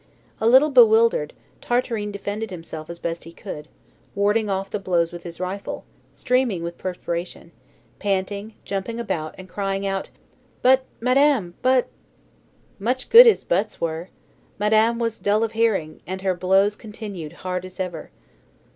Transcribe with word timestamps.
A 0.39 0.47
little 0.49 0.71
bewildered, 0.71 1.31
Tartarin 1.61 2.11
defended 2.11 2.49
himself 2.49 2.89
as 2.89 2.97
best 2.97 3.23
he 3.23 3.31
could, 3.31 3.67
warding 4.15 4.49
off 4.49 4.71
the 4.71 4.79
blows 4.79 5.11
with 5.11 5.21
his 5.21 5.39
rifle, 5.39 5.83
streaming 6.11 6.63
with 6.63 6.79
perspiration, 6.79 7.51
panting, 7.99 8.55
jumping 8.65 8.99
about, 8.99 9.35
and 9.37 9.47
crying 9.47 9.85
out: 9.85 10.09
"But, 10.63 10.85
Madame, 10.99 11.53
but" 11.61 11.87
Much 12.79 13.09
good 13.09 13.27
his 13.27 13.43
buts 13.43 13.79
were! 13.79 14.09
Madame 14.57 14.97
was 14.97 15.19
dull 15.19 15.43
of 15.43 15.51
hearing, 15.51 16.01
and 16.07 16.23
her 16.23 16.33
blows 16.33 16.75
continued 16.75 17.33
hard 17.45 17.63
as 17.63 17.79
ever. 17.79 18.09